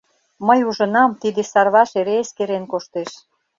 [0.47, 3.11] Мый ужынам, тиде Сарваш эре эскерен коштеш.